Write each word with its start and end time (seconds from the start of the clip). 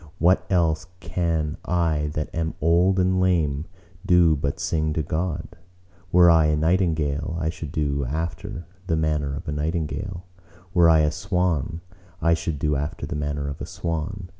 What 0.17 0.47
else 0.49 0.87
can 0.99 1.57
I 1.63 2.09
that 2.15 2.33
am 2.33 2.55
old 2.59 2.97
and 2.97 3.19
lame 3.19 3.65
do 4.03 4.35
but 4.35 4.59
sing 4.59 4.93
to 4.93 5.03
God? 5.03 5.49
Were 6.11 6.27
I 6.27 6.45
a 6.45 6.55
nightingale, 6.57 7.37
I 7.39 7.49
should 7.51 7.71
do 7.71 8.03
after 8.05 8.65
the 8.87 8.95
manner 8.95 9.35
of 9.35 9.47
a 9.47 9.51
nightingale. 9.51 10.25
Were 10.73 10.89
I 10.89 11.01
a 11.01 11.11
swan, 11.11 11.81
I 12.19 12.33
should 12.33 12.57
do 12.57 12.75
after 12.75 13.05
the 13.05 13.15
manner 13.15 13.47
of 13.47 13.61
a 13.61 13.67
swan. 13.67 14.29